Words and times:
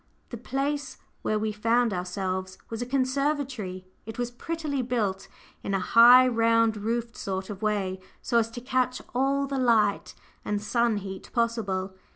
The 0.29 0.37
place 0.37 0.97
where 1.21 1.37
we 1.37 1.51
found 1.51 1.93
ourselves 1.93 2.57
was 2.71 2.81
a 2.81 2.87
conservatory: 2.87 3.85
it 4.07 4.17
was 4.17 4.31
prettily 4.31 4.81
built 4.81 5.27
in 5.61 5.75
a 5.75 5.79
high, 5.79 6.27
round 6.27 6.75
roofed 6.75 7.15
sort 7.15 7.51
of 7.51 7.61
way, 7.61 7.99
so 8.19 8.39
as 8.39 8.49
to 8.57 8.61
catch 8.61 9.03
all 9.13 9.45
the 9.45 9.59
light 9.59 10.15
and 10.43 10.59
sun 10.59 10.97
heat 10.97 11.29
possible. 11.33 11.93